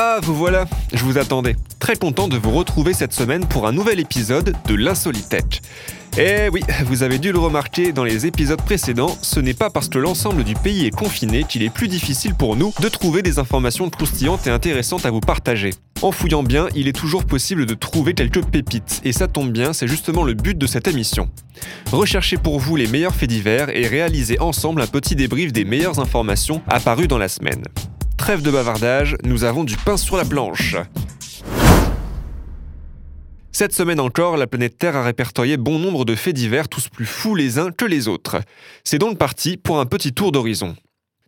Ah, 0.00 0.20
vous 0.22 0.36
voilà, 0.36 0.66
je 0.92 1.02
vous 1.02 1.18
attendais. 1.18 1.56
Très 1.80 1.96
content 1.96 2.28
de 2.28 2.36
vous 2.36 2.52
retrouver 2.52 2.92
cette 2.92 3.12
semaine 3.12 3.44
pour 3.44 3.66
un 3.66 3.72
nouvel 3.72 3.98
épisode 3.98 4.54
de 4.68 4.74
l'Insolitech. 4.76 5.60
Eh 6.16 6.48
oui, 6.52 6.62
vous 6.86 7.02
avez 7.02 7.18
dû 7.18 7.32
le 7.32 7.40
remarquer 7.40 7.90
dans 7.90 8.04
les 8.04 8.24
épisodes 8.24 8.62
précédents, 8.62 9.18
ce 9.22 9.40
n'est 9.40 9.54
pas 9.54 9.70
parce 9.70 9.88
que 9.88 9.98
l'ensemble 9.98 10.44
du 10.44 10.54
pays 10.54 10.86
est 10.86 10.94
confiné 10.94 11.42
qu'il 11.42 11.64
est 11.64 11.68
plus 11.68 11.88
difficile 11.88 12.36
pour 12.36 12.54
nous 12.54 12.72
de 12.80 12.88
trouver 12.88 13.22
des 13.22 13.40
informations 13.40 13.90
croustillantes 13.90 14.46
et 14.46 14.50
intéressantes 14.50 15.04
à 15.04 15.10
vous 15.10 15.18
partager. 15.18 15.70
En 16.00 16.12
fouillant 16.12 16.44
bien, 16.44 16.68
il 16.76 16.86
est 16.86 16.96
toujours 16.96 17.24
possible 17.24 17.66
de 17.66 17.74
trouver 17.74 18.14
quelques 18.14 18.44
pépites, 18.44 19.00
et 19.02 19.12
ça 19.12 19.26
tombe 19.26 19.50
bien, 19.50 19.72
c'est 19.72 19.88
justement 19.88 20.22
le 20.22 20.34
but 20.34 20.56
de 20.56 20.68
cette 20.68 20.86
émission. 20.86 21.28
Rechercher 21.90 22.36
pour 22.36 22.60
vous 22.60 22.76
les 22.76 22.86
meilleurs 22.86 23.16
faits 23.16 23.30
divers 23.30 23.76
et 23.76 23.88
réaliser 23.88 24.38
ensemble 24.38 24.80
un 24.80 24.86
petit 24.86 25.16
débrief 25.16 25.52
des 25.52 25.64
meilleures 25.64 25.98
informations 25.98 26.62
apparues 26.68 27.08
dans 27.08 27.18
la 27.18 27.28
semaine. 27.28 27.64
Trêve 28.28 28.42
de 28.42 28.50
bavardage, 28.50 29.16
nous 29.24 29.44
avons 29.44 29.64
du 29.64 29.74
pain 29.78 29.96
sur 29.96 30.18
la 30.18 30.26
planche. 30.26 30.76
Cette 33.52 33.72
semaine 33.72 34.00
encore, 34.00 34.36
la 34.36 34.46
planète 34.46 34.76
Terre 34.76 34.96
a 34.96 35.02
répertorié 35.02 35.56
bon 35.56 35.78
nombre 35.78 36.04
de 36.04 36.14
faits 36.14 36.34
divers, 36.34 36.68
tous 36.68 36.90
plus 36.90 37.06
fous 37.06 37.34
les 37.34 37.58
uns 37.58 37.70
que 37.70 37.86
les 37.86 38.06
autres. 38.06 38.42
C'est 38.84 38.98
donc 38.98 39.16
parti 39.16 39.56
pour 39.56 39.80
un 39.80 39.86
petit 39.86 40.12
tour 40.12 40.30
d'horizon. 40.30 40.76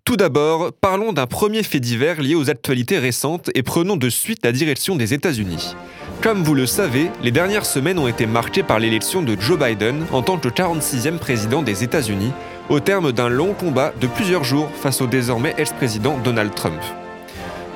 Tout 0.04 0.18
d'abord, 0.18 0.74
parlons 0.78 1.14
d'un 1.14 1.26
premier 1.26 1.62
fait 1.62 1.80
divers 1.80 2.20
lié 2.20 2.34
aux 2.34 2.50
actualités 2.50 2.98
récentes 2.98 3.48
et 3.54 3.62
prenons 3.62 3.96
de 3.96 4.10
suite 4.10 4.44
la 4.44 4.52
direction 4.52 4.94
des 4.94 5.14
États-Unis. 5.14 5.74
Comme 6.20 6.42
vous 6.42 6.54
le 6.54 6.66
savez, 6.66 7.10
les 7.22 7.30
dernières 7.30 7.64
semaines 7.64 7.98
ont 7.98 8.08
été 8.08 8.26
marquées 8.26 8.62
par 8.62 8.78
l'élection 8.78 9.22
de 9.22 9.40
Joe 9.40 9.58
Biden 9.58 10.04
en 10.12 10.20
tant 10.20 10.36
que 10.36 10.48
46e 10.48 11.16
président 11.16 11.62
des 11.62 11.82
États-Unis, 11.82 12.32
au 12.70 12.78
terme 12.78 13.10
d'un 13.10 13.28
long 13.28 13.52
combat 13.52 13.92
de 14.00 14.06
plusieurs 14.06 14.44
jours 14.44 14.70
face 14.72 15.02
au 15.02 15.06
désormais 15.06 15.54
ex-président 15.58 16.16
Donald 16.18 16.54
Trump. 16.54 16.80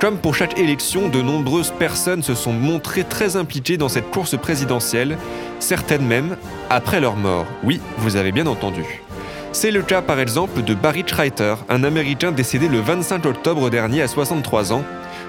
Comme 0.00 0.18
pour 0.18 0.36
chaque 0.36 0.58
élection, 0.58 1.08
de 1.08 1.20
nombreuses 1.20 1.72
personnes 1.72 2.22
se 2.22 2.34
sont 2.34 2.52
montrées 2.52 3.04
très 3.04 3.36
impliquées 3.36 3.76
dans 3.76 3.88
cette 3.88 4.10
course 4.10 4.38
présidentielle, 4.38 5.18
certaines 5.58 6.06
même 6.06 6.36
après 6.70 7.00
leur 7.00 7.16
mort. 7.16 7.46
Oui, 7.64 7.80
vous 7.98 8.16
avez 8.16 8.30
bien 8.30 8.46
entendu. 8.46 9.02
C'est 9.50 9.72
le 9.72 9.82
cas 9.82 10.00
par 10.00 10.20
exemple 10.20 10.62
de 10.62 10.74
Barry 10.74 11.04
Schreiter, 11.06 11.54
un 11.68 11.82
Américain 11.84 12.30
décédé 12.32 12.68
le 12.68 12.80
25 12.80 13.26
octobre 13.26 13.70
dernier 13.70 14.02
à 14.02 14.08
63 14.08 14.72
ans, 14.72 14.84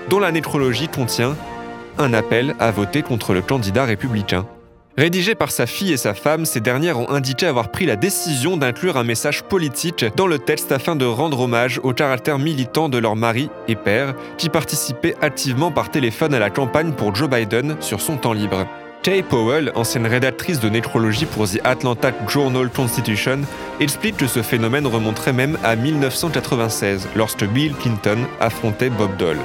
dont 0.10 0.20
la 0.20 0.32
nécrologie 0.32 0.90
contient 0.90 1.36
un 1.98 2.14
appel 2.14 2.56
à 2.60 2.70
voter 2.70 3.02
contre 3.02 3.34
le 3.34 3.42
candidat 3.42 3.86
républicain. 3.86 4.46
Rédigé 4.98 5.36
par 5.36 5.52
sa 5.52 5.68
fille 5.68 5.92
et 5.92 5.98
sa 5.98 6.14
femme, 6.14 6.46
ces 6.46 6.62
dernières 6.62 6.98
ont 6.98 7.10
indiqué 7.10 7.48
avoir 7.48 7.70
pris 7.70 7.86
la 7.86 7.98
décision 7.98 8.56
d'inclure 8.56 8.96
un 8.96 9.04
message 9.04 9.44
politique 9.44 10.06
dans 10.16 10.26
le 10.26 10.40
texte 10.40 10.72
afin 10.72 10.96
de 10.96 11.04
rendre 11.04 11.42
hommage 11.42 11.82
au 11.84 11.92
caractère 11.92 12.40
militant 12.40 12.88
de 12.88 12.98
leur 12.98 13.18
mari 13.18 13.50
et 13.68 13.76
père, 13.76 14.14
qui 14.38 14.48
participaient 14.48 15.16
activement 15.20 15.70
par 15.70 15.92
téléphone 15.92 16.34
à 16.34 16.40
la 16.40 16.50
campagne 16.50 16.94
pour 16.94 17.14
Joe 17.14 17.30
Biden 17.30 17.76
sur 17.82 18.00
son 18.00 18.16
temps 18.16 18.32
libre. 18.32 18.68
Kay 19.04 19.22
Powell, 19.22 19.74
ancienne 19.76 20.08
rédactrice 20.08 20.62
de 20.62 20.70
nécrologie 20.70 21.26
pour 21.26 21.46
The 21.50 21.60
Atlanta 21.66 22.14
Journal-Constitution, 22.30 23.42
explique 23.82 24.16
que 24.16 24.28
ce 24.28 24.42
phénomène 24.42 24.88
remonterait 24.88 25.34
même 25.34 25.58
à 25.66 25.76
1996, 25.76 27.10
lorsque 27.18 27.44
Bill 27.44 27.74
Clinton 27.74 28.20
affrontait 28.40 28.90
Bob 28.90 29.18
Dole. 29.18 29.42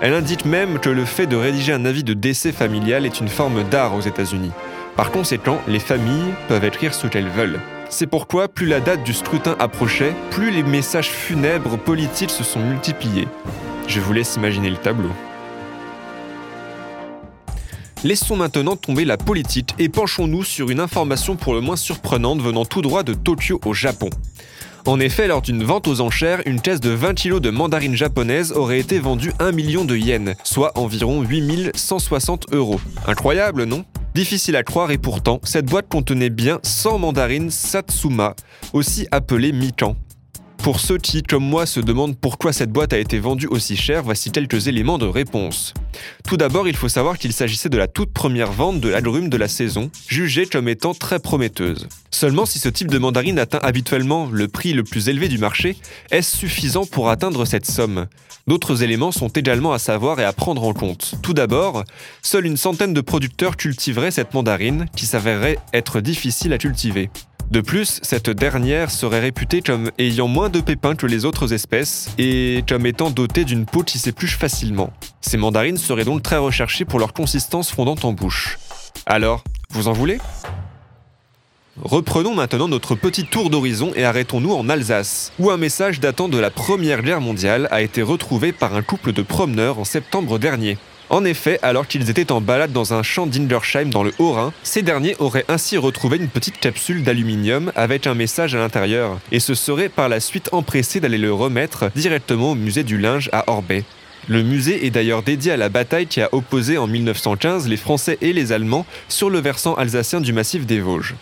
Elle 0.00 0.14
indique 0.14 0.46
même 0.46 0.78
que 0.78 0.90
le 0.90 1.04
fait 1.04 1.26
de 1.26 1.36
rédiger 1.36 1.74
un 1.74 1.84
avis 1.84 2.02
de 2.02 2.14
décès 2.14 2.52
familial 2.52 3.04
est 3.04 3.20
une 3.20 3.28
forme 3.28 3.62
d'art 3.64 3.94
aux 3.94 4.00
États-Unis. 4.00 4.52
Par 4.96 5.10
conséquent, 5.10 5.60
les 5.68 5.78
familles 5.78 6.32
peuvent 6.48 6.64
écrire 6.64 6.94
ce 6.94 7.06
qu'elles 7.06 7.28
veulent. 7.28 7.60
C'est 7.90 8.06
pourquoi 8.06 8.48
plus 8.48 8.66
la 8.66 8.80
date 8.80 9.04
du 9.04 9.12
scrutin 9.12 9.54
approchait, 9.58 10.14
plus 10.30 10.50
les 10.50 10.62
messages 10.62 11.10
funèbres 11.10 11.76
politiques 11.78 12.30
se 12.30 12.42
sont 12.42 12.60
multipliés. 12.60 13.28
Je 13.86 14.00
vous 14.00 14.14
laisse 14.14 14.36
imaginer 14.36 14.70
le 14.70 14.76
tableau. 14.76 15.10
Laissons 18.04 18.36
maintenant 18.36 18.76
tomber 18.76 19.04
la 19.04 19.16
politique 19.16 19.74
et 19.78 19.88
penchons-nous 19.88 20.44
sur 20.44 20.70
une 20.70 20.80
information 20.80 21.36
pour 21.36 21.54
le 21.54 21.60
moins 21.60 21.76
surprenante 21.76 22.40
venant 22.40 22.64
tout 22.64 22.82
droit 22.82 23.02
de 23.02 23.14
Tokyo 23.14 23.60
au 23.64 23.74
Japon. 23.74 24.10
En 24.86 25.00
effet, 25.00 25.26
lors 25.26 25.42
d'une 25.42 25.64
vente 25.64 25.88
aux 25.88 26.00
enchères, 26.00 26.42
une 26.46 26.60
caisse 26.60 26.80
de 26.80 26.90
20 26.90 27.14
kg 27.14 27.40
de 27.40 27.50
mandarines 27.50 27.96
japonaises 27.96 28.52
aurait 28.52 28.78
été 28.78 28.98
vendue 28.98 29.32
1 29.40 29.52
million 29.52 29.84
de 29.84 29.96
yens, 29.96 30.36
soit 30.44 30.78
environ 30.78 31.22
8160 31.22 32.46
euros. 32.52 32.80
Incroyable, 33.06 33.64
non? 33.64 33.84
Difficile 34.16 34.56
à 34.56 34.62
croire 34.62 34.90
et 34.92 34.96
pourtant, 34.96 35.40
cette 35.44 35.66
boîte 35.66 35.90
contenait 35.90 36.30
bien 36.30 36.58
100 36.62 37.00
mandarines 37.00 37.50
Satsuma, 37.50 38.34
aussi 38.72 39.06
appelées 39.10 39.52
Mikan. 39.52 39.94
Pour 40.66 40.80
ceux 40.80 40.98
qui, 40.98 41.22
comme 41.22 41.44
moi, 41.44 41.64
se 41.64 41.78
demandent 41.78 42.18
pourquoi 42.18 42.52
cette 42.52 42.72
boîte 42.72 42.92
a 42.92 42.98
été 42.98 43.20
vendue 43.20 43.46
aussi 43.46 43.76
cher, 43.76 44.02
voici 44.02 44.32
quelques 44.32 44.66
éléments 44.66 44.98
de 44.98 45.06
réponse. 45.06 45.72
Tout 46.26 46.36
d'abord, 46.36 46.66
il 46.66 46.74
faut 46.74 46.88
savoir 46.88 47.18
qu'il 47.18 47.32
s'agissait 47.32 47.68
de 47.68 47.78
la 47.78 47.86
toute 47.86 48.12
première 48.12 48.50
vente 48.50 48.80
de 48.80 48.88
l'agrume 48.88 49.28
de 49.28 49.36
la 49.36 49.46
saison, 49.46 49.92
jugée 50.08 50.44
comme 50.44 50.68
étant 50.68 50.92
très 50.92 51.20
prometteuse. 51.20 51.86
Seulement, 52.10 52.46
si 52.46 52.58
ce 52.58 52.68
type 52.68 52.90
de 52.90 52.98
mandarine 52.98 53.38
atteint 53.38 53.60
habituellement 53.62 54.28
le 54.32 54.48
prix 54.48 54.72
le 54.72 54.82
plus 54.82 55.08
élevé 55.08 55.28
du 55.28 55.38
marché, 55.38 55.76
est-ce 56.10 56.36
suffisant 56.36 56.84
pour 56.84 57.10
atteindre 57.10 57.44
cette 57.44 57.66
somme? 57.66 58.08
D'autres 58.48 58.82
éléments 58.82 59.12
sont 59.12 59.28
également 59.28 59.72
à 59.72 59.78
savoir 59.78 60.18
et 60.18 60.24
à 60.24 60.32
prendre 60.32 60.64
en 60.64 60.72
compte. 60.72 61.14
Tout 61.22 61.32
d'abord, 61.32 61.84
seule 62.22 62.44
une 62.44 62.56
centaine 62.56 62.92
de 62.92 63.00
producteurs 63.00 63.56
cultiveraient 63.56 64.10
cette 64.10 64.34
mandarine, 64.34 64.86
qui 64.96 65.06
s'avérerait 65.06 65.58
être 65.72 66.00
difficile 66.00 66.52
à 66.52 66.58
cultiver. 66.58 67.08
De 67.50 67.60
plus, 67.60 68.00
cette 68.02 68.28
dernière 68.28 68.90
serait 68.90 69.20
réputée 69.20 69.62
comme 69.62 69.92
ayant 69.98 70.26
moins 70.26 70.48
de 70.48 70.60
pépins 70.60 70.96
que 70.96 71.06
les 71.06 71.24
autres 71.24 71.52
espèces 71.52 72.10
et 72.18 72.64
comme 72.68 72.86
étant 72.86 73.10
dotée 73.10 73.44
d'une 73.44 73.66
peau 73.66 73.84
qui 73.84 73.98
s'épluche 73.98 74.36
facilement. 74.36 74.92
Ces 75.20 75.36
mandarines 75.36 75.76
seraient 75.76 76.04
donc 76.04 76.22
très 76.22 76.38
recherchées 76.38 76.84
pour 76.84 76.98
leur 76.98 77.12
consistance 77.12 77.70
fondante 77.70 78.04
en 78.04 78.12
bouche. 78.12 78.58
Alors, 79.06 79.44
vous 79.70 79.86
en 79.86 79.92
voulez? 79.92 80.18
Reprenons 81.82 82.34
maintenant 82.34 82.68
notre 82.68 82.94
petit 82.94 83.24
tour 83.24 83.48
d'horizon 83.48 83.92
et 83.94 84.04
arrêtons-nous 84.04 84.52
en 84.52 84.68
Alsace, 84.68 85.32
où 85.38 85.50
un 85.50 85.56
message 85.56 86.00
datant 86.00 86.28
de 86.28 86.38
la 86.38 86.50
Première 86.50 87.02
Guerre 87.02 87.20
mondiale 87.20 87.68
a 87.70 87.82
été 87.82 88.02
retrouvé 88.02 88.52
par 88.52 88.74
un 88.74 88.82
couple 88.82 89.12
de 89.12 89.22
promeneurs 89.22 89.78
en 89.78 89.84
septembre 89.84 90.38
dernier. 90.38 90.78
En 91.08 91.24
effet, 91.24 91.60
alors 91.62 91.86
qu'ils 91.86 92.10
étaient 92.10 92.32
en 92.32 92.40
balade 92.40 92.72
dans 92.72 92.92
un 92.92 93.04
champ 93.04 93.26
d'Indersheim 93.26 93.90
dans 93.90 94.02
le 94.02 94.12
Haut-Rhin, 94.18 94.52
ces 94.64 94.82
derniers 94.82 95.14
auraient 95.20 95.44
ainsi 95.48 95.76
retrouvé 95.76 96.16
une 96.16 96.28
petite 96.28 96.58
capsule 96.58 97.04
d'aluminium 97.04 97.70
avec 97.76 98.08
un 98.08 98.14
message 98.14 98.56
à 98.56 98.58
l'intérieur, 98.58 99.20
et 99.30 99.38
se 99.38 99.54
seraient 99.54 99.88
par 99.88 100.08
la 100.08 100.18
suite 100.18 100.48
empressés 100.52 100.98
d'aller 100.98 101.18
le 101.18 101.32
remettre 101.32 101.90
directement 101.94 102.52
au 102.52 102.54
musée 102.56 102.82
du 102.82 102.98
linge 102.98 103.30
à 103.32 103.48
Orbay. 103.48 103.84
Le 104.28 104.42
musée 104.42 104.84
est 104.84 104.90
d'ailleurs 104.90 105.22
dédié 105.22 105.52
à 105.52 105.56
la 105.56 105.68
bataille 105.68 106.08
qui 106.08 106.20
a 106.20 106.28
opposé 106.32 106.76
en 106.76 106.88
1915 106.88 107.68
les 107.68 107.76
Français 107.76 108.18
et 108.20 108.32
les 108.32 108.50
Allemands 108.50 108.84
sur 109.08 109.30
le 109.30 109.38
versant 109.38 109.74
alsacien 109.74 110.20
du 110.20 110.32
massif 110.32 110.66
des 110.66 110.80
Vosges. 110.80 111.14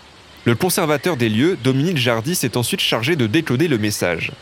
Le 0.46 0.54
conservateur 0.54 1.18
des 1.18 1.28
lieux, 1.28 1.58
Dominique 1.62 1.98
Jardy, 1.98 2.34
s'est 2.34 2.56
ensuite 2.56 2.80
chargé 2.80 3.16
de 3.16 3.26
décoder 3.26 3.68
le 3.68 3.76
message. 3.76 4.32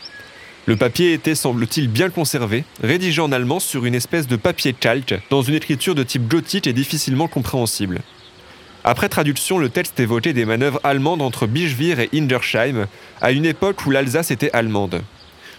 Le 0.65 0.77
papier 0.77 1.11
était, 1.11 1.35
semble-t-il, 1.35 1.89
bien 1.89 2.09
conservé, 2.09 2.63
rédigé 2.81 3.19
en 3.21 3.33
allemand 3.33 3.59
sur 3.59 3.83
une 3.83 3.95
espèce 3.95 4.27
de 4.27 4.37
papier 4.37 4.71
calque, 4.71 5.13
dans 5.29 5.41
une 5.41 5.55
écriture 5.55 5.93
de 5.93 6.03
type 6.03 6.29
gothique 6.29 6.67
et 6.67 6.73
difficilement 6.73 7.27
compréhensible. 7.27 7.99
Après 8.85 9.09
traduction, 9.09 9.59
le 9.59 9.67
texte 9.67 9.99
évoquait 9.99 10.31
des 10.31 10.45
manœuvres 10.45 10.79
allemandes 10.85 11.21
entre 11.21 11.47
Bischwir 11.47 11.99
et 11.99 12.09
Indersheim, 12.13 12.87
à 13.21 13.31
une 13.33 13.45
époque 13.45 13.85
où 13.85 13.91
l'Alsace 13.91 14.31
était 14.31 14.51
allemande. 14.53 15.01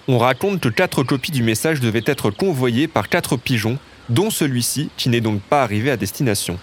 On 0.09 0.17
raconte 0.17 0.61
que 0.61 0.69
quatre 0.71 1.03
copies 1.03 1.33
du 1.33 1.43
message 1.43 1.81
devaient 1.81 2.03
être 2.07 2.31
convoyées 2.31 2.89
par 2.89 3.11
quatre 3.11 3.37
pigeons, 3.37 3.79
dont 4.09 4.31
celui-ci, 4.31 4.89
qui 4.97 5.11
n'est 5.11 5.21
donc 5.21 5.43
pas 5.43 5.63
arrivé 5.63 5.91
à 5.91 5.99
destination. 5.99 6.59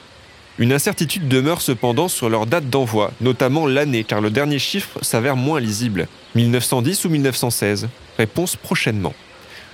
Une 0.60 0.74
incertitude 0.74 1.28
demeure 1.28 1.62
cependant 1.62 2.08
sur 2.08 2.30
leur 2.30 2.46
date 2.46 2.70
d'envoi, 2.70 3.12
notamment 3.22 3.66
l'année, 3.66 4.04
car 4.04 4.22
le 4.22 4.30
dernier 4.30 4.60
chiffre 4.60 5.00
s'avère 5.02 5.36
moins 5.36 5.60
lisible. 5.60 6.08
1910 6.36 7.06
ou 7.06 7.10
1916 7.10 7.90
Réponse 8.18 8.56
prochainement. 8.56 9.14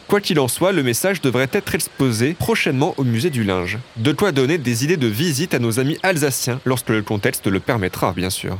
Quoi 0.07 0.21
qu'il 0.21 0.39
en 0.39 0.47
soit, 0.47 0.71
le 0.71 0.83
message 0.83 1.19
devrait 1.19 1.49
être 1.51 1.75
exposé 1.75 2.33
prochainement 2.33 2.93
au 2.97 3.03
musée 3.03 3.29
du 3.29 3.43
linge. 3.43 3.77
De 3.97 4.13
quoi 4.13 4.31
donner 4.31 4.57
des 4.57 4.85
idées 4.85 4.95
de 4.95 5.07
visite 5.07 5.53
à 5.53 5.59
nos 5.59 5.79
amis 5.79 5.97
alsaciens 6.03 6.61
lorsque 6.63 6.89
le 6.89 7.01
contexte 7.01 7.47
le 7.47 7.59
permettra, 7.59 8.13
bien 8.13 8.29
sûr. 8.29 8.57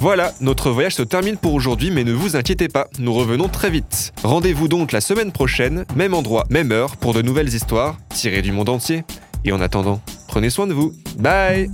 Voilà, 0.00 0.32
notre 0.40 0.70
voyage 0.70 0.94
se 0.94 1.02
termine 1.02 1.36
pour 1.36 1.54
aujourd'hui, 1.54 1.90
mais 1.90 2.04
ne 2.04 2.12
vous 2.12 2.36
inquiétez 2.36 2.68
pas, 2.68 2.88
nous 2.98 3.12
revenons 3.12 3.48
très 3.48 3.70
vite. 3.70 4.12
Rendez-vous 4.22 4.68
donc 4.68 4.92
la 4.92 5.00
semaine 5.00 5.30
prochaine, 5.30 5.84
même 5.94 6.14
endroit, 6.14 6.44
même 6.50 6.72
heure, 6.72 6.96
pour 6.96 7.14
de 7.14 7.22
nouvelles 7.22 7.54
histoires 7.54 7.96
tirées 8.08 8.42
du 8.42 8.50
monde 8.50 8.68
entier. 8.68 9.04
Et 9.44 9.52
en 9.52 9.60
attendant, 9.60 10.00
prenez 10.28 10.50
soin 10.50 10.66
de 10.68 10.74
vous. 10.74 10.92
Bye 11.18 11.68